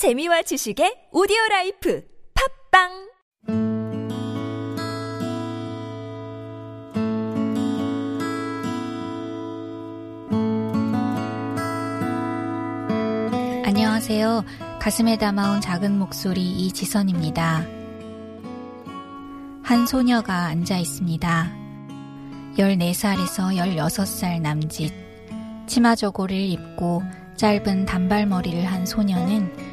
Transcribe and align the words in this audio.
재미와 0.00 0.40
지식의 0.40 1.12
오디오 1.12 1.36
라이프 1.50 2.02
팟빵 2.72 2.88
안녕하세요. 13.66 14.42
가슴에 14.80 15.18
담아온 15.18 15.60
작은 15.60 15.98
목소리 15.98 16.50
이지선입니다. 16.50 17.66
한 19.62 19.86
소녀가 19.86 20.46
앉아 20.46 20.78
있습니다. 20.78 21.52
14살에서 22.56 23.54
16살 23.54 24.40
남짓. 24.40 24.94
치마 25.66 25.94
저고를 25.94 26.38
입고 26.38 27.02
짧은 27.36 27.84
단발머리를 27.84 28.64
한 28.64 28.86
소녀는 28.86 29.69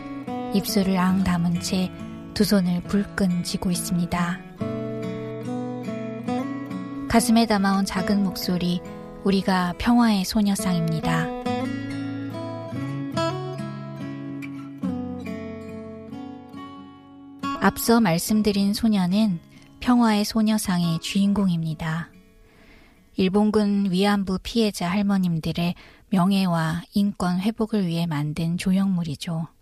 입술을 0.54 0.98
앙 0.98 1.23
담은 1.23 1.61
채 1.61 1.91
두 2.37 2.43
손을 2.43 2.83
불끈 2.83 3.42
쥐고 3.42 3.71
있습니다. 3.71 4.39
가슴에 7.10 7.47
담아온 7.47 7.83
작은 7.83 8.24
목소리, 8.24 8.79
우리가 9.24 9.74
평화의 9.79 10.24
소녀상입니다. 10.24 11.25
앞서 17.60 18.00
말씀드린 18.02 18.75
소녀는 18.75 19.39
평화의 19.79 20.24
소녀상의 20.24 21.00
주인공입니다. 21.00 22.11
일본군 23.16 23.89
위안부 23.89 24.38
피해자 24.43 24.88
할머님들의 24.91 25.74
명예와 26.11 26.83
인권 26.93 27.39
회복을 27.39 27.88
위해 27.88 28.05
만든 28.05 28.60
조형물이죠. 28.60 29.57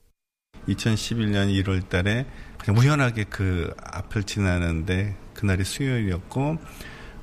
2011년 0.67 1.49
1월 1.63 1.87
달에 1.89 2.25
그냥 2.57 2.79
우연하게 2.79 3.25
그 3.29 3.73
앞을 3.83 4.23
지나는데 4.23 5.15
그날이 5.33 5.63
수요일이었고 5.63 6.57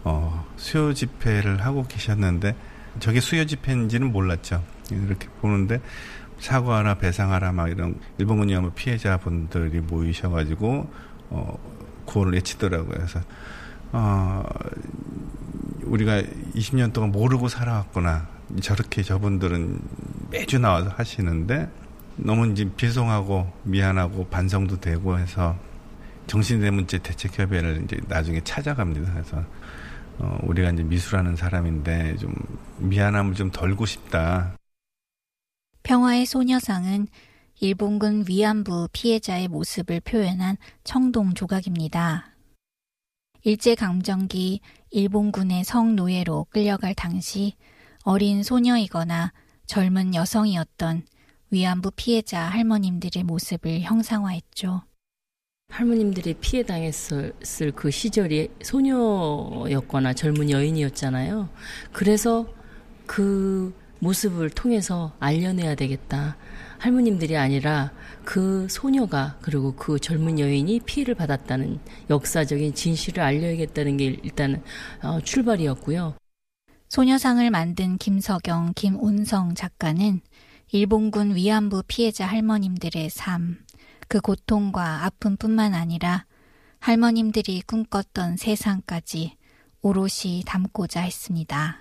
어, 0.04 0.46
수요 0.56 0.92
집회를 0.94 1.64
하고 1.64 1.84
계셨는데 1.86 2.54
저게 3.00 3.20
수요 3.20 3.46
집회인지는 3.46 4.12
몰랐죠. 4.12 4.62
이렇게 4.90 5.28
보는데 5.40 5.80
사과하라 6.38 6.98
배상하라 6.98 7.52
막 7.52 7.70
이런 7.70 7.98
일본군 8.18 8.48
위안부 8.48 8.72
피해자분들이 8.72 9.80
모이셔가지고 9.80 10.90
어, 11.30 11.58
구호를 12.04 12.34
외치더라고요. 12.34 12.94
그래서 12.94 13.20
어, 13.92 14.42
우리가 15.82 16.22
20년 16.54 16.92
동안 16.92 17.12
모르고 17.12 17.48
살아왔구나. 17.48 18.28
저렇게 18.60 19.02
저분들은 19.02 19.80
매주 20.30 20.58
나와서 20.58 20.90
하시는데 20.94 21.70
너무 22.16 22.50
이제 22.52 22.68
죄송하고 22.76 23.50
미안하고 23.64 24.26
반성도 24.28 24.80
되고 24.80 25.18
해서 25.18 25.56
정신대문제 26.26 26.98
대책협의회를 26.98 27.84
이제 27.84 27.98
나중에 28.08 28.40
찾아갑니다. 28.44 29.12
그래서 29.12 29.44
어, 30.18 30.38
우리가 30.42 30.70
이제 30.70 30.82
미술하는 30.82 31.36
사람인데 31.36 32.16
좀 32.16 32.34
미안함을 32.78 33.34
좀 33.34 33.50
덜고 33.50 33.86
싶다. 33.86 34.56
평화의 35.82 36.26
소녀상은 36.26 37.08
일본군 37.60 38.24
위안부 38.28 38.88
피해자의 38.92 39.48
모습을 39.48 40.00
표현한 40.00 40.56
청동 40.84 41.34
조각입니다. 41.34 42.32
일제강점기 43.44 44.60
일본군의 44.90 45.64
성노예로 45.64 46.46
끌려갈 46.50 46.94
당시 46.94 47.54
어린 48.04 48.42
소녀이거나 48.42 49.32
젊은 49.66 50.14
여성이었던 50.14 51.02
위안부 51.52 51.90
피해자 51.96 52.40
할머님들의 52.44 53.24
모습을 53.24 53.82
형상화했죠. 53.82 54.84
할머님들이 55.68 56.34
피해 56.40 56.62
당했을 56.62 57.34
그 57.76 57.90
시절이 57.90 58.48
소녀였거나 58.62 60.14
젊은 60.14 60.48
여인이었잖아요. 60.48 61.50
그래서 61.92 62.48
그 63.04 63.74
모습을 63.98 64.48
통해서 64.48 65.14
알려내야 65.20 65.74
되겠다. 65.74 66.38
할머님들이 66.78 67.36
아니라 67.36 67.92
그 68.24 68.66
소녀가 68.70 69.36
그리고 69.42 69.74
그 69.74 69.98
젊은 69.98 70.38
여인이 70.38 70.80
피해를 70.80 71.14
받았다는 71.14 71.80
역사적인 72.08 72.74
진실을 72.74 73.22
알려야겠다는 73.22 73.98
게 73.98 74.04
일단 74.22 74.62
어, 75.02 75.20
출발이었고요. 75.20 76.14
소녀상을 76.88 77.50
만든 77.50 77.96
김석영, 77.96 78.72
김운성 78.74 79.54
작가는 79.54 80.20
일본군 80.74 81.34
위안부 81.34 81.82
피해자 81.86 82.24
할머님들의 82.26 83.10
삶, 83.10 83.58
그 84.08 84.22
고통과 84.22 85.04
아픔뿐만 85.04 85.74
아니라 85.74 86.24
할머님들이 86.78 87.60
꿈꿨던 87.66 88.38
세상까지 88.38 89.36
오롯이 89.82 90.44
담고자 90.46 91.02
했습니다. 91.02 91.76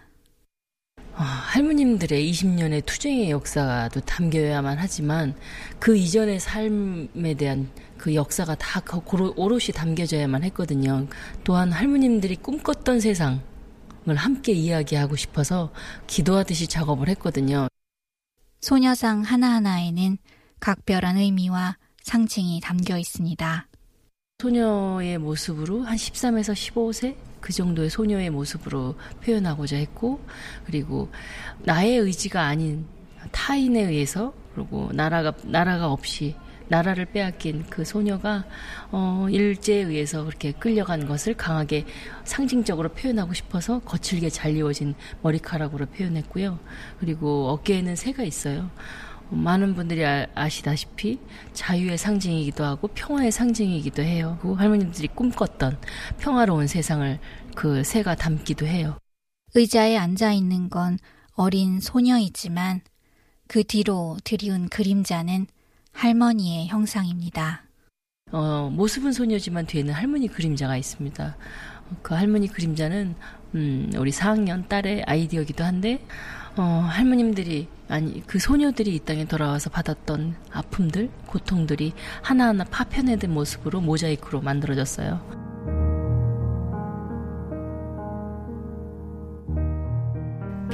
아, 1.14 1.24
할머님들의 1.24 2.32
20년의 2.32 2.86
투쟁의 2.86 3.32
역사도 3.32 4.02
담겨야만 4.02 4.78
하지만 4.78 5.36
그 5.80 5.96
이전의 5.96 6.42
삶에 6.42 7.36
대한 7.36 7.70
그 7.98 8.14
역사가 8.14 8.56
다 8.56 8.84
오롯이 9.38 9.68
담겨져야만 9.74 10.44
했거든요. 10.44 11.08
또한 11.46 11.72
할머님들이 11.72 12.36
꿈꿨던 12.36 13.00
세상을 13.00 13.40
함께 14.18 14.52
이야기하고 14.52 15.16
싶어서 15.16 15.72
기도하듯이 16.08 16.68
작업을 16.68 17.08
했거든요. 17.08 17.71
소녀상 18.62 19.24
하나하나에는 19.24 20.20
각별한 20.60 21.18
의미와 21.18 21.78
상징이 22.04 22.62
담겨 22.62 22.98
있습니다. 22.98 23.68
소녀의 24.40 25.18
모습으로 25.18 25.84
한 25.84 25.96
13에서 25.96 26.54
15세 26.54 27.16
그 27.40 27.52
정도의 27.54 27.90
소녀의 27.90 28.30
모습으로 28.30 28.96
표현하고자 29.24 29.78
했고 29.78 30.24
그리고 30.66 31.12
나의 31.60 31.98
의지가 31.98 32.44
아닌 32.44 32.86
타인에 33.32 33.82
의해서 33.82 34.34
그리고 34.54 34.92
나라가 34.94 35.34
나라가 35.44 35.92
없이 35.92 36.36
나라를 36.72 37.04
빼앗긴 37.04 37.66
그 37.70 37.84
소녀가 37.84 38.46
어, 38.92 39.28
일제에 39.30 39.82
의해서 39.84 40.24
그렇게 40.24 40.54
끌려간 40.54 41.06
것을 41.06 41.34
강하게 41.34 41.86
상징적으로 42.24 42.90
표현하고 42.94 43.34
싶어서 43.34 43.80
거칠게 43.80 44.30
잘리워진 44.30 44.96
머리카락으로 45.22 45.88
표현했고요. 45.88 46.60
그리고 47.02 47.50
어깨에는 47.50 47.98
새가 47.98 48.24
있어요. 48.24 48.72
많은 49.30 49.76
분들이 49.76 50.06
아, 50.06 50.50
시다시피 50.50 51.20
자유의 51.52 51.98
상징이기도 51.98 52.64
하고 52.64 52.88
평화의 52.88 53.32
상징이기도 53.32 54.02
해요. 54.02 54.38
그 54.42 54.54
할머님들이 54.54 55.10
꿈꿨던 55.10 55.78
평화로운 56.20 56.68
세상을 56.68 57.20
그 57.54 57.84
새가 57.84 58.16
담기도 58.16 58.66
해요. 58.66 58.98
의자에 59.56 59.98
앉아 59.98 60.32
있는 60.32 60.70
건 60.70 60.98
어린 61.34 61.82
소녀이지만 61.82 62.80
그 63.48 63.66
뒤로 63.66 64.18
들이운 64.24 64.70
그림자는 64.70 65.48
할머니의 65.94 66.68
형상입니다. 66.68 67.64
어, 68.32 68.70
모습은 68.72 69.12
소녀지만 69.12 69.66
뒤에는 69.66 69.94
할머니 69.94 70.28
그림자가 70.28 70.78
있습니다. 70.78 71.36
그 72.02 72.14
할머니 72.14 72.48
그림자는 72.48 73.16
음, 73.56 73.92
우리 73.98 74.12
4학년 74.12 74.68
딸의 74.70 75.04
아이디어기도 75.06 75.64
한데 75.64 76.04
어, 76.56 76.64
할머님들이 76.64 77.68
아니 77.88 78.26
그 78.26 78.40
소녀들이 78.40 78.96
이 78.96 79.00
땅에 79.00 79.26
돌아와서 79.26 79.70
받았던 79.70 80.36
아픔들, 80.52 81.10
고통들이 81.28 81.94
하나하나 82.22 82.64
파편해된 82.64 83.32
모습으로 83.34 83.82
모자이크로 83.82 84.42
만들어졌어요. 84.42 85.41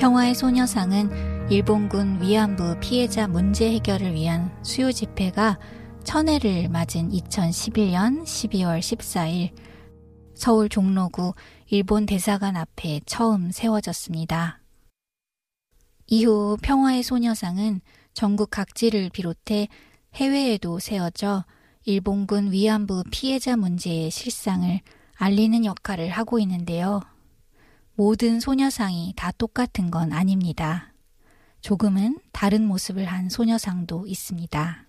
평화의 0.08 0.36
소녀상은 0.36 1.52
일본군 1.52 2.22
위안부 2.22 2.80
피해자 2.80 3.28
문제 3.28 3.70
해결을 3.74 4.14
위한 4.14 4.58
수요 4.64 4.90
집회가 4.94 5.60
천해를 6.06 6.70
맞은 6.70 7.10
2011년 7.10 8.24
12월 8.24 8.80
14일 8.80 9.52
서울 10.34 10.70
종로구 10.70 11.34
일본 11.66 12.06
대사관 12.06 12.56
앞에 12.56 13.02
처음 13.06 13.52
세워졌습니다. 13.52 14.62
이후 16.06 16.56
평화의 16.62 17.04
소녀상은 17.04 17.82
전국 18.14 18.50
각지를 18.50 19.10
비롯해 19.10 19.68
해외에도 20.16 20.80
세워져 20.80 21.44
일본군 21.84 22.54
위안부 22.54 23.04
피해자 23.12 23.58
문제의 23.58 24.10
실상을 24.10 24.80
알리는 25.18 25.66
역할을 25.66 26.08
하고 26.12 26.40
있는데요. 26.40 27.02
모든 27.98 28.40
소녀상이 28.40 29.14
다 29.16 29.32
똑같은 29.32 29.90
건 29.90 30.14
아닙니다. 30.14 30.94
조금은 31.62 32.20
다른 32.32 32.64
모습을 32.64 33.06
한 33.06 33.28
소녀상도 33.28 34.06
있습니다. 34.06 34.86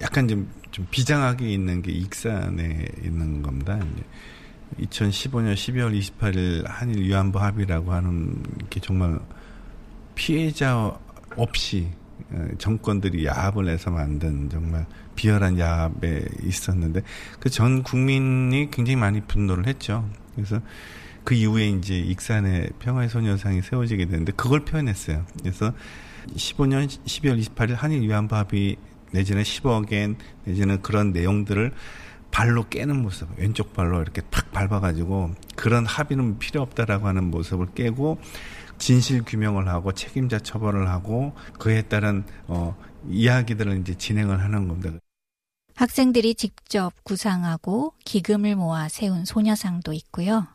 약간 0.00 0.26
좀, 0.26 0.50
좀 0.70 0.86
비장하게 0.90 1.52
있는 1.52 1.82
게 1.82 1.92
익산에 1.92 2.86
있는 3.04 3.42
겁니다. 3.42 3.78
2015년 4.80 5.52
12월 5.52 6.00
28일 6.00 6.66
한일 6.66 7.02
위안부 7.02 7.38
합의라고 7.38 7.92
하는 7.92 8.42
게 8.70 8.80
정말 8.80 9.18
피해자 10.14 10.98
없이 11.36 11.90
어, 12.30 12.48
정권들이 12.56 13.26
야합을 13.26 13.68
해서 13.68 13.90
만든 13.90 14.48
정말 14.48 14.86
비열한 15.14 15.58
야합에 15.58 16.24
있었는데 16.42 17.02
그 17.38 17.50
전 17.50 17.82
국민이 17.82 18.70
굉장히 18.70 18.96
많이 18.96 19.20
분노를 19.20 19.66
했죠. 19.66 20.08
그래서 20.34 20.58
그 21.24 21.34
이후에 21.34 21.68
이제 21.68 21.98
익산의 21.98 22.70
평화의 22.78 23.08
소녀상이 23.08 23.62
세워지게 23.62 24.06
되는데 24.06 24.32
그걸 24.32 24.64
표현했어요. 24.64 25.24
그래서 25.40 25.72
15년 26.34 26.86
12월 26.86 27.40
28일 27.40 27.74
한일 27.74 28.02
위안부 28.02 28.34
합의 28.34 28.76
내지는 29.12 29.42
10억엔 29.42 30.16
내지는 30.44 30.82
그런 30.82 31.12
내용들을 31.12 31.72
발로 32.30 32.68
깨는 32.68 33.02
모습, 33.02 33.28
왼쪽 33.38 33.72
발로 33.74 34.00
이렇게 34.00 34.22
탁 34.30 34.52
밟아가지고 34.52 35.34
그런 35.56 35.84
합의는 35.84 36.38
필요 36.38 36.62
없다라고 36.62 37.08
하는 37.08 37.24
모습을 37.24 37.72
깨고 37.74 38.18
진실 38.78 39.22
규명을 39.24 39.68
하고 39.68 39.92
책임자 39.92 40.38
처벌을 40.38 40.88
하고 40.88 41.34
그에 41.58 41.82
따른 41.82 42.24
어 42.46 42.76
이야기들을 43.08 43.80
이제 43.80 43.94
진행을 43.94 44.42
하는 44.42 44.68
겁니다. 44.68 44.98
학생들이 45.74 46.34
직접 46.34 46.92
구상하고 47.04 47.94
기금을 48.04 48.54
모아 48.54 48.88
세운 48.88 49.24
소녀상도 49.24 49.92
있고요. 49.94 50.46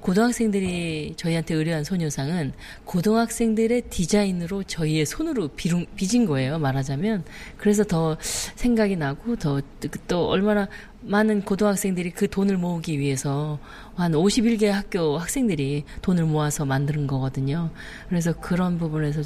고등학생들이 0.00 1.14
저희한테 1.16 1.54
의뢰한 1.54 1.84
소녀상은 1.84 2.52
고등학생들의 2.84 3.82
디자인으로 3.90 4.62
저희의 4.64 5.06
손으로 5.06 5.48
비룬, 5.48 5.86
빚은 5.96 6.26
거예요, 6.26 6.58
말하자면. 6.58 7.24
그래서 7.56 7.84
더 7.84 8.16
생각이 8.20 8.96
나고, 8.96 9.36
더, 9.36 9.60
또 10.06 10.28
얼마나 10.28 10.68
많은 11.00 11.42
고등학생들이 11.42 12.10
그 12.10 12.28
돈을 12.28 12.56
모으기 12.56 12.98
위해서 12.98 13.58
한 13.94 14.12
51개 14.12 14.66
학교 14.66 15.18
학생들이 15.18 15.84
돈을 16.02 16.24
모아서 16.24 16.64
만드는 16.64 17.06
거거든요. 17.06 17.70
그래서 18.08 18.32
그런 18.32 18.78
부분에서, 18.78 19.22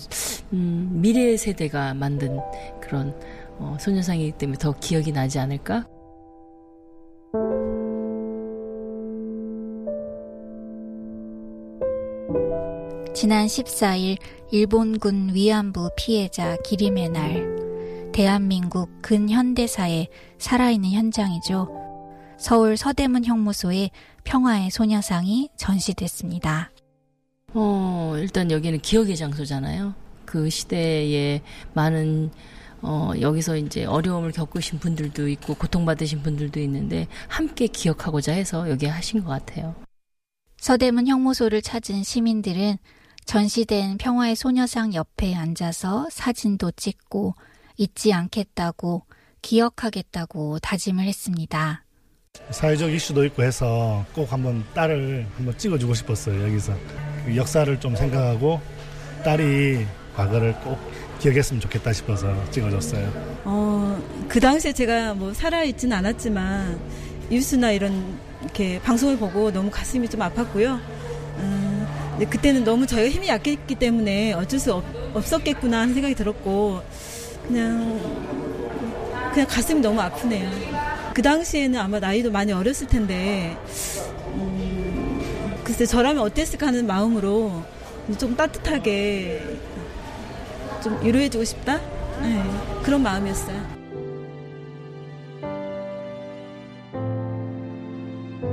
음, 0.52 0.88
미래 1.02 1.36
세대가 1.36 1.94
만든 1.94 2.38
그런, 2.80 3.14
어, 3.58 3.76
소녀상이기 3.78 4.32
때문에 4.38 4.58
더 4.58 4.72
기억이 4.78 5.12
나지 5.12 5.38
않을까? 5.38 5.86
지난 13.12 13.46
14일 13.46 14.18
일본군 14.52 15.34
위안부 15.34 15.90
피해자 15.96 16.56
기림의 16.64 17.08
날, 17.10 18.10
대한민국 18.12 19.02
근현대사의 19.02 20.08
살아있는 20.38 20.90
현장이죠. 20.90 21.68
서울 22.38 22.76
서대문 22.76 23.24
형무소에 23.24 23.90
평화의 24.24 24.70
소녀상이 24.70 25.50
전시됐습니다. 25.56 26.70
어, 27.52 28.14
일단 28.16 28.50
여기는 28.50 28.78
기억의 28.80 29.16
장소잖아요. 29.16 29.94
그 30.24 30.48
시대에 30.48 31.42
많은 31.74 32.30
어, 32.80 33.10
여기서 33.20 33.56
이제 33.56 33.84
어려움을 33.84 34.32
겪으신 34.32 34.78
분들도 34.78 35.28
있고 35.28 35.54
고통받으신 35.54 36.22
분들도 36.22 36.60
있는데 36.60 37.08
함께 37.28 37.66
기억하고자 37.66 38.32
해서 38.32 38.70
여기 38.70 38.86
하신 38.86 39.24
것 39.24 39.30
같아요. 39.30 39.74
서대문 40.58 41.08
형무소를 41.08 41.60
찾은 41.60 42.04
시민들은 42.04 42.78
전시된 43.30 43.96
평화의 43.98 44.34
소녀상 44.34 44.92
옆에 44.92 45.36
앉아서 45.36 46.08
사진도 46.10 46.72
찍고 46.72 47.36
잊지 47.76 48.12
않겠다고 48.12 49.04
기억하겠다고 49.40 50.58
다짐을 50.58 51.04
했습니다. 51.04 51.84
사회적 52.50 52.90
이슈도 52.90 53.24
있고 53.26 53.44
해서 53.44 54.04
꼭 54.16 54.32
한번 54.32 54.64
딸을 54.74 55.28
한번 55.36 55.56
찍어주고 55.56 55.94
싶었어요, 55.94 56.42
여기서. 56.42 56.74
그 57.24 57.36
역사를 57.36 57.78
좀 57.78 57.94
생각하고 57.94 58.60
딸이 59.24 59.86
과거를 60.16 60.52
꼭 60.62 60.76
기억했으면 61.20 61.60
좋겠다 61.60 61.92
싶어서 61.92 62.34
찍어줬어요. 62.50 63.42
어, 63.44 64.26
그 64.28 64.40
당시에 64.40 64.72
제가 64.72 65.14
뭐 65.14 65.32
살아있지는 65.32 65.96
않았지만 65.96 66.80
뉴스나 67.30 67.70
이런 67.70 68.18
이렇게 68.42 68.80
방송을 68.80 69.18
보고 69.18 69.52
너무 69.52 69.70
가슴이 69.70 70.08
좀 70.08 70.18
아팠고요. 70.18 70.80
음, 71.38 71.69
그때는 72.26 72.64
너무 72.64 72.86
저희가 72.86 73.08
힘이 73.08 73.28
약했기 73.28 73.74
때문에 73.76 74.32
어쩔 74.34 74.58
수 74.58 74.74
없, 74.74 74.84
없었겠구나 75.14 75.80
하는 75.80 75.94
생각이 75.94 76.14
들었고 76.14 76.82
그냥 77.46 78.00
그냥 79.32 79.46
가슴이 79.48 79.80
너무 79.80 80.00
아프네요. 80.00 80.50
그 81.14 81.22
당시에는 81.22 81.78
아마 81.78 81.98
나이도 81.98 82.30
많이 82.30 82.52
어렸을 82.52 82.86
텐데 82.86 83.56
음, 84.34 85.60
글쎄 85.64 85.86
저라면 85.86 86.22
어땠을까 86.22 86.68
하는 86.68 86.86
마음으로 86.86 87.64
좀 88.18 88.36
따뜻하게 88.36 89.42
좀 90.82 90.98
위로해주고 91.04 91.44
싶다 91.44 91.78
네, 92.22 92.42
그런 92.82 93.02
마음이었어요. 93.02 93.80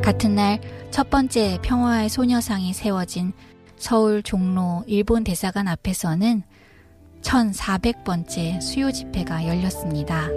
같은 0.03 0.35
날 0.35 0.77
첫 0.91 1.11
번째 1.11 1.59
평화의 1.61 2.09
소녀상이 2.09 2.73
세워진 2.73 3.31
서울 3.77 4.23
종로 4.23 4.83
일본 4.87 5.23
대사관 5.23 5.67
앞에서는 5.67 6.41
1400번째 7.21 8.59
수요 8.59 8.91
집회가 8.91 9.47
열렸습니다. 9.47 10.27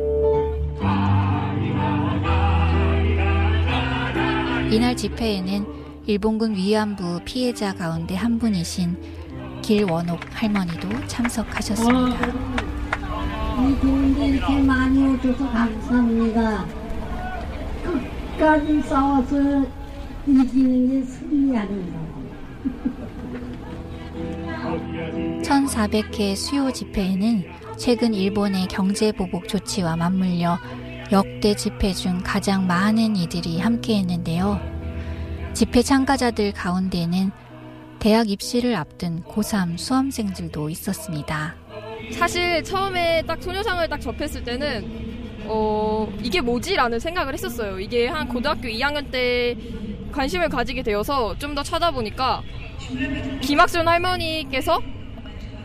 이날 4.70 4.96
집회에는 4.96 5.66
일본군 6.06 6.54
위안부 6.54 7.20
피해자 7.24 7.74
가운데 7.74 8.14
한 8.14 8.38
분이신 8.38 9.60
길원옥 9.62 10.20
할머니도 10.32 11.06
참석하셨습니다. 11.06 12.26
이 12.26 13.80
좋은데 13.80 14.28
이렇게 14.28 14.60
많이 14.60 15.02
오셔서 15.08 15.50
감사합니다. 15.50 16.66
끝까지 17.82 18.82
싸워서 18.82 19.64
이기는 20.26 20.88
게 20.88 21.04
승리 21.04 21.56
아닌가. 21.56 22.29
1400회 25.80 26.36
수요 26.36 26.70
집회에는 26.72 27.44
최근 27.78 28.12
일본의 28.12 28.68
경제 28.68 29.12
보복 29.12 29.48
조치와 29.48 29.96
맞물려 29.96 30.58
역대 31.12 31.54
집회 31.54 31.92
중 31.92 32.20
가장 32.22 32.66
많은 32.66 33.16
이들이 33.16 33.58
함께 33.60 33.96
했는데요. 33.98 34.60
집회 35.54 35.82
참가자들 35.82 36.52
가운데는 36.52 37.30
대학 37.98 38.30
입시를 38.30 38.74
앞둔 38.76 39.22
고3 39.24 39.78
수험생들도 39.78 40.68
있었습니다. 40.70 41.54
사실 42.12 42.62
처음에 42.62 43.22
딱 43.26 43.42
소녀상을 43.42 43.88
딱 43.88 44.00
접했을 44.00 44.44
때는 44.44 45.44
어 45.46 46.08
이게 46.22 46.40
뭐지라는 46.40 46.98
생각을 47.00 47.32
했었어요. 47.34 47.80
이게 47.80 48.06
한 48.06 48.28
고등학교 48.28 48.68
2학년 48.68 49.10
때 49.10 49.56
관심을 50.12 50.48
가지게 50.48 50.82
되어서 50.82 51.36
좀 51.38 51.54
더 51.54 51.62
찾아보니까 51.62 52.42
김학순 53.40 53.86
할머니께서 53.88 54.80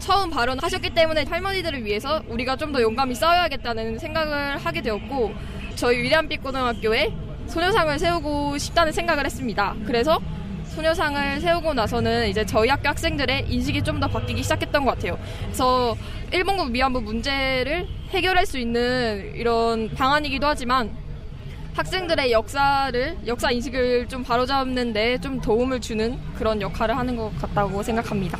처음 0.05 0.29
발언하셨기 0.29 0.91
때문에 0.91 1.24
할머니들을 1.27 1.83
위해서 1.83 2.21
우리가 2.27 2.55
좀 2.57 2.71
더 2.75 2.81
용감히 2.81 3.15
싸워야겠다는 3.15 3.97
생각을 4.00 4.57
하게 4.57 4.81
되었고 4.81 5.33
저희 5.75 6.03
위대한빛 6.03 6.43
고등학교에 6.43 7.12
소녀상을 7.47 7.97
세우고 7.97 8.57
싶다는 8.57 8.91
생각을 8.91 9.24
했습니다. 9.25 9.75
그래서 9.85 10.19
소녀상을 10.65 11.39
세우고 11.39 11.74
나서는 11.74 12.27
이제 12.27 12.45
저희 12.45 12.69
학교 12.69 12.89
학생들의 12.89 13.45
인식이 13.50 13.81
좀 13.83 14.00
더 14.00 14.07
바뀌기 14.07 14.43
시작했던 14.43 14.83
것 14.85 14.95
같아요. 14.95 15.17
그래서 15.45 15.95
일본군 16.33 16.74
위안부 16.74 17.01
문제를 17.01 17.88
해결할 18.09 18.45
수 18.45 18.57
있는 18.59 19.31
이런 19.35 19.89
방안이기도 19.89 20.45
하지만 20.45 20.91
학생들의 21.75 22.31
역사를 22.31 23.17
역사 23.25 23.51
인식을 23.51 24.07
좀 24.09 24.24
바로잡는데 24.24 25.19
좀 25.21 25.39
도움을 25.39 25.79
주는 25.81 26.19
그런 26.35 26.62
역할을 26.62 26.97
하는 26.97 27.15
것 27.15 27.31
같다고 27.39 27.81
생각합니다. 27.83 28.38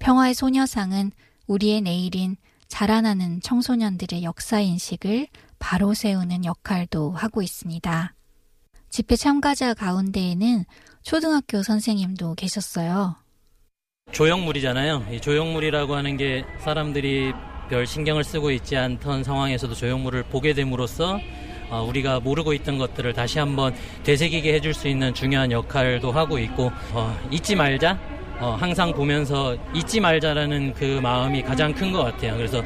평화의 0.00 0.34
소녀상은 0.34 1.12
우리의 1.46 1.82
내일인 1.82 2.36
자라나는 2.68 3.40
청소년들의 3.42 4.24
역사 4.24 4.60
인식을 4.60 5.28
바로 5.58 5.94
세우는 5.94 6.44
역할도 6.44 7.12
하고 7.12 7.42
있습니다. 7.42 8.14
집회 8.88 9.16
참가자 9.16 9.74
가운데에는 9.74 10.64
초등학교 11.02 11.62
선생님도 11.62 12.34
계셨어요. 12.34 13.16
조형물이잖아요. 14.10 15.06
이 15.12 15.20
조형물이라고 15.20 15.94
하는 15.94 16.16
게 16.16 16.44
사람들이 16.60 17.32
별 17.68 17.86
신경을 17.86 18.24
쓰고 18.24 18.50
있지 18.52 18.76
않던 18.76 19.22
상황에서도 19.22 19.74
조형물을 19.74 20.24
보게 20.24 20.54
됨으로써 20.54 21.20
어, 21.68 21.84
우리가 21.84 22.18
모르고 22.18 22.52
있던 22.54 22.78
것들을 22.78 23.12
다시 23.12 23.38
한번 23.38 23.74
되새기게 24.02 24.54
해줄 24.54 24.74
수 24.74 24.88
있는 24.88 25.14
중요한 25.14 25.52
역할도 25.52 26.10
하고 26.10 26.38
있고 26.38 26.72
어, 26.92 27.16
잊지 27.30 27.54
말자. 27.54 28.19
어, 28.40 28.56
항상 28.58 28.92
보면서 28.92 29.56
잊지 29.74 30.00
말자라는 30.00 30.72
그 30.74 30.98
마음이 31.02 31.42
가장 31.42 31.72
큰 31.74 31.92
것 31.92 32.02
같아요. 32.04 32.36
그래서 32.36 32.62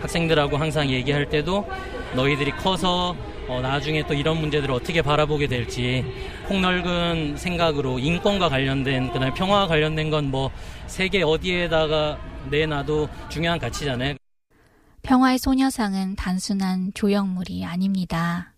학생들하고 0.00 0.56
항상 0.56 0.88
얘기할 0.88 1.28
때도 1.28 1.66
너희들이 2.14 2.52
커서 2.52 3.14
어, 3.48 3.60
나중에 3.60 4.06
또 4.06 4.14
이런 4.14 4.40
문제들을 4.40 4.72
어떻게 4.72 5.02
바라보게 5.02 5.48
될지 5.48 6.04
폭넓은 6.46 7.36
생각으로 7.36 7.98
인권과 7.98 8.48
관련된 8.48 9.12
그다음에 9.12 9.34
평화와 9.34 9.66
관련된 9.66 10.10
건 10.10 10.22
뭐 10.30 10.50
세계 10.86 11.22
어디에다가 11.22 12.18
내놔도 12.50 13.08
중요한 13.28 13.58
가치잖아요. 13.58 14.14
평화의 15.02 15.38
소녀상은 15.38 16.14
단순한 16.16 16.92
조형물이 16.94 17.64
아닙니다. 17.64 18.54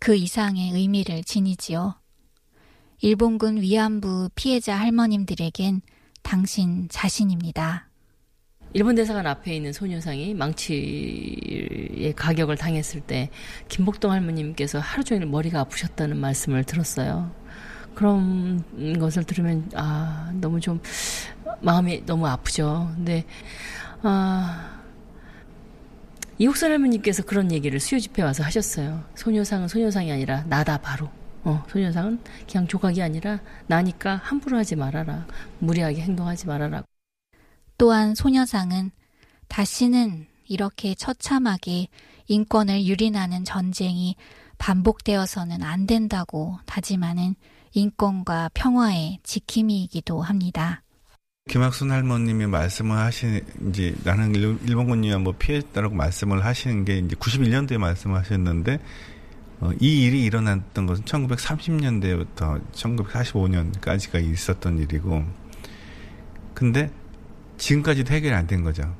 그 0.00 0.16
이상의 0.16 0.70
의미를 0.72 1.22
지니지요. 1.22 1.94
일본군 3.02 3.62
위안부 3.62 4.28
피해자 4.34 4.76
할머님들에겐 4.76 5.80
당신 6.22 6.86
자신입니다. 6.90 7.88
일본 8.74 8.94
대사관 8.94 9.26
앞에 9.26 9.56
있는 9.56 9.72
소녀상이 9.72 10.34
망치의 10.34 12.12
가격을 12.14 12.56
당했을 12.56 13.00
때 13.00 13.30
김복동 13.68 14.12
할머님께서 14.12 14.78
하루 14.78 15.02
종일 15.02 15.26
머리가 15.26 15.60
아프셨다는 15.60 16.18
말씀을 16.18 16.62
들었어요. 16.64 17.34
그런 17.94 18.62
것을 18.98 19.24
들으면 19.24 19.70
아 19.74 20.30
너무 20.34 20.60
좀 20.60 20.78
마음이 21.62 22.04
너무 22.04 22.26
아프죠. 22.26 22.92
근데 22.96 23.24
아 24.02 24.78
이옥선 26.36 26.70
할머님께서 26.70 27.22
그런 27.24 27.50
얘기를 27.50 27.80
수요 27.80 27.98
집회 27.98 28.22
와서 28.22 28.44
하셨어요. 28.44 29.02
소녀상은 29.14 29.68
소녀상이 29.68 30.12
아니라 30.12 30.44
나다 30.44 30.78
바로. 30.78 31.10
어, 31.44 31.64
소녀상은 31.68 32.20
그냥 32.50 32.66
조각이 32.66 33.02
아니라 33.02 33.40
나니까 33.66 34.16
함부로 34.16 34.58
하지 34.58 34.76
말아라. 34.76 35.26
무리하게 35.58 36.02
행동하지 36.02 36.46
말아라. 36.46 36.82
또한 37.78 38.14
소녀상은 38.14 38.90
다시는 39.48 40.26
이렇게 40.46 40.94
처참하게 40.94 41.88
인권을 42.26 42.84
유린하는 42.84 43.44
전쟁이 43.44 44.16
반복되어서는 44.58 45.62
안 45.62 45.86
된다고 45.86 46.58
다짐하는 46.66 47.34
인권과 47.72 48.50
평화의 48.52 49.20
지킴이이기도 49.22 50.20
합니다. 50.20 50.82
김학순 51.48 51.90
할머님이 51.90 52.46
말씀을 52.46 52.96
하신 52.96 53.40
이제 53.68 53.94
나는 54.04 54.34
일본군 54.34 55.02
위안부 55.02 55.34
피했다라고 55.34 55.94
말씀을 55.94 56.44
하시는 56.44 56.84
게 56.84 56.98
이제 56.98 57.16
91년도에 57.16 57.78
말씀을 57.78 58.18
하셨는데 58.18 58.78
어, 59.60 59.70
이 59.78 60.04
일이 60.04 60.24
일어났던 60.24 60.86
것은 60.86 61.04
1930년대부터 61.04 62.60
1945년까지가 62.72 64.22
있었던 64.32 64.78
일이고 64.78 65.24
근데 66.54 66.90
지금까지도 67.58 68.12
해결이 68.12 68.34
안 68.34 68.46
된 68.46 68.64
거죠. 68.64 68.94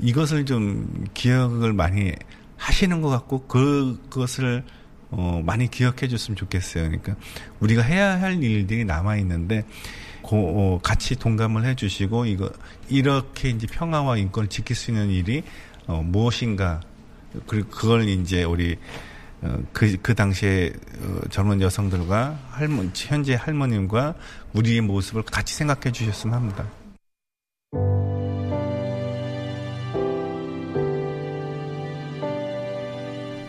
이것을 0.00 0.44
좀 0.44 1.06
기억을 1.14 1.72
많이 1.72 2.12
하시는 2.56 3.00
것 3.00 3.08
같고 3.08 3.46
그것을 3.46 4.64
어, 5.10 5.42
많이 5.44 5.68
기억해 5.68 6.08
줬으면 6.08 6.36
좋겠어요. 6.36 6.84
그러니까 6.84 7.16
우리가 7.60 7.82
해야 7.82 8.20
할 8.20 8.42
일들이 8.42 8.84
남아 8.84 9.16
있는데 9.18 9.64
고, 10.22 10.36
어, 10.76 10.80
같이 10.82 11.16
동감을 11.16 11.64
해 11.64 11.74
주시고 11.74 12.26
이거 12.26 12.50
이렇게 12.88 13.50
이제 13.50 13.66
평화와 13.66 14.18
인권을 14.18 14.48
지킬 14.48 14.76
수 14.76 14.90
있는 14.90 15.08
일이 15.10 15.42
어, 15.86 16.02
무엇인가 16.04 16.80
그리고 17.46 17.68
그걸 17.70 18.08
이제 18.08 18.44
우리 18.44 18.72
어, 18.72 18.76
그, 19.72 19.96
그 20.02 20.14
당시에 20.14 20.72
어, 21.02 21.20
젊은 21.30 21.60
여성들과 21.60 22.38
할머 22.50 22.84
현재 22.94 23.34
할머님과 23.34 24.14
우리의 24.52 24.82
모습을 24.82 25.22
같이 25.22 25.54
생각해 25.54 25.92
주셨으면 25.92 26.34
합니다. 26.34 26.66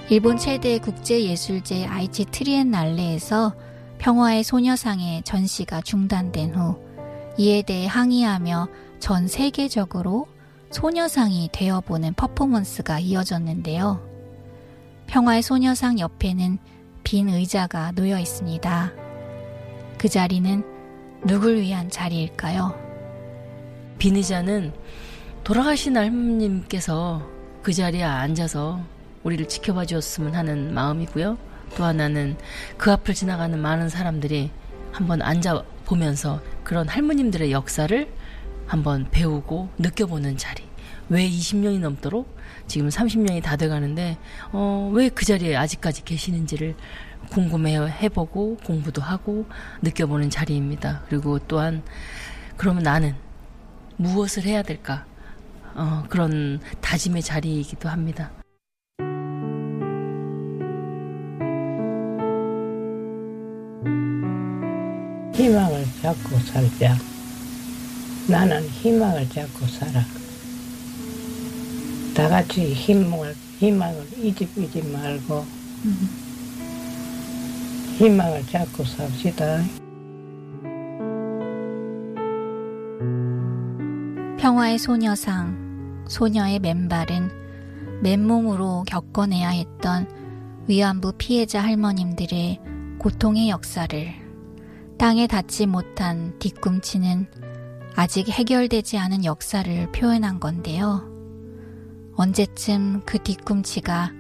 일본 0.10 0.38
최대 0.38 0.78
국제예술제 0.78 1.86
아이치 1.86 2.26
트리엔날레에서 2.26 3.56
평화의 3.98 4.44
소녀상의 4.44 5.24
전시가 5.24 5.82
중단된 5.82 6.56
후 6.56 6.78
이에 7.38 7.62
대해 7.62 7.88
항의하며 7.88 8.68
전 9.00 9.28
세계적으로 9.28 10.28
소녀상이 10.72 11.50
되어보는 11.54 12.14
퍼포먼스가 12.16 13.00
이어졌는데요. 13.00 14.11
평화의 15.12 15.42
소녀상 15.42 16.00
옆에는 16.00 16.58
빈 17.04 17.28
의자가 17.28 17.92
놓여 17.92 18.18
있습니다. 18.18 18.94
그 19.98 20.08
자리는 20.08 20.64
누굴 21.26 21.58
위한 21.58 21.90
자리일까요? 21.90 22.74
빈 24.00 24.16
의자는 24.16 24.72
돌아가신 25.44 25.98
할머님께서 25.98 27.28
그 27.62 27.74
자리에 27.74 28.04
앉아서 28.04 28.80
우리를 29.24 29.50
지켜봐 29.50 29.86
주었으면 29.86 30.34
하는 30.34 30.74
마음이고요. 30.74 31.38
또 31.76 31.84
하나는 31.84 32.38
그 32.78 32.90
앞을 32.94 33.14
지나가는 33.14 33.60
많은 33.60 33.90
사람들이 33.90 34.50
한번 34.94 35.22
앉아 35.22 35.62
보면서 35.84 36.40
그런 36.64 36.88
할머님들의 36.88 37.52
역사를 37.52 38.10
한번 38.66 39.10
배우고 39.12 39.72
느껴보는 39.78 40.38
자리. 40.38 40.71
왜 41.12 41.30
20년이 41.30 41.80
넘도록 41.80 42.38
지금 42.68 42.88
30년이 42.88 43.44
다 43.44 43.58
돼가는데 43.58 44.18
어, 44.54 44.90
왜 44.94 45.10
그 45.10 45.26
자리에 45.26 45.58
아직까지 45.58 46.06
계시는지를 46.06 46.74
궁금해 47.30 47.76
해보고 47.76 48.58
공부도 48.66 49.02
하고 49.02 49.46
느껴보는 49.82 50.30
자리입니다. 50.30 51.04
그리고 51.10 51.38
또한 51.40 51.84
그러면 52.56 52.84
나는 52.84 53.14
무엇을 53.98 54.44
해야 54.44 54.64
될까? 54.64 55.06
어, 55.76 56.04
그런 56.10 56.60
다짐의 56.80 57.22
자리이기도 57.24 57.90
합니다. 57.90 58.32
희망을 65.34 65.86
잡고 66.02 66.40
살자. 66.40 66.96
나는 68.30 68.62
희망을 68.70 69.28
잡고 69.30 69.66
살아. 69.68 70.21
다 72.14 72.28
같이 72.28 72.74
희망을, 72.74 73.34
희망을 73.60 74.06
잊지 74.18 74.48
말고, 74.92 75.46
희망을 77.98 78.46
잡고 78.48 78.84
삽시다. 78.84 79.62
평화의 84.38 84.80
소녀상, 84.80 86.04
소녀의 86.08 86.60
맨발은 86.60 87.30
맨몸으로 88.02 88.84
겪어내야 88.88 89.50
했던 89.50 90.08
위안부 90.68 91.14
피해자 91.18 91.62
할머님들의 91.62 92.60
고통의 92.98 93.50
역사를 93.50 94.08
땅에 94.98 95.28
닿지 95.28 95.68
못한 95.68 96.38
뒤꿈치는 96.40 97.28
아직 97.96 98.30
해결되지 98.30 98.98
않은 98.98 99.26
역사를 99.26 99.92
표현한 99.92 100.40
건데요. 100.40 101.11
언제쯤 102.16 103.02
그 103.06 103.20
뒤꿈치가 103.20 104.12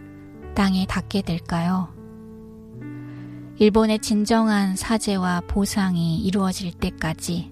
땅에 0.55 0.86
닿게 0.86 1.21
될까요? 1.21 1.93
일본의 3.57 4.00
진정한 4.00 4.75
사죄와 4.75 5.41
보상이 5.48 6.19
이루어질 6.19 6.71
때까지, 6.74 7.51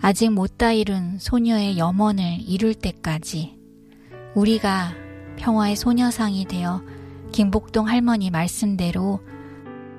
아직 0.00 0.30
못다 0.30 0.72
이룬 0.72 1.18
소녀의 1.18 1.78
염원을 1.78 2.40
이룰 2.40 2.74
때까지, 2.74 3.56
우리가 4.34 4.92
평화의 5.36 5.76
소녀상이 5.76 6.46
되어 6.46 6.82
김복동 7.32 7.88
할머니 7.88 8.30
말씀대로 8.30 9.20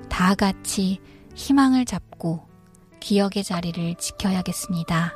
다 0.08 0.34
같이 0.34 1.00
희망을 1.34 1.84
잡고 1.84 2.46
기억의 3.00 3.42
자리를 3.42 3.94
지켜야겠습니다. 3.96 5.14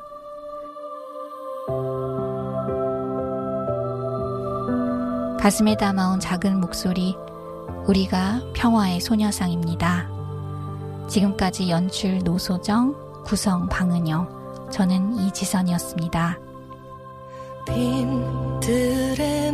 가슴에 5.47 5.77
담아온 5.77 6.19
작은 6.19 6.59
목소리, 6.59 7.17
우리가 7.87 8.41
평화의 8.53 8.99
소녀상입니다. 9.01 10.11
지금까지 11.07 11.71
연출 11.71 12.19
노소정, 12.25 13.23
구성 13.25 13.69
방은영, 13.69 14.71
저는 14.73 15.21
이지선이었습니다. 15.21 16.41
빈들의 17.65 19.53